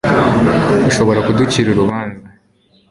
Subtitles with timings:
[0.89, 2.27] ushobora kuducira urubanza